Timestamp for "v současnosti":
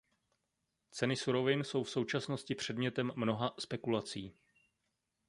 1.83-2.55